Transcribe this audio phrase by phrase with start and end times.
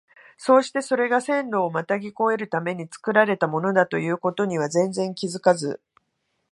[0.35, 5.79] そうしてそれが線路をまたぎ越えるために造られたものだという事には全然気づかず、